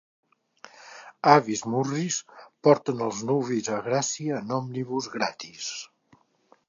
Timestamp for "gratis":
5.19-5.69